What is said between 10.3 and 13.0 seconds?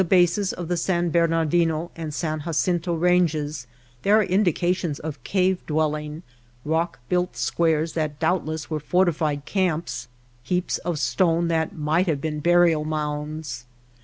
heaps of stone that might have been burial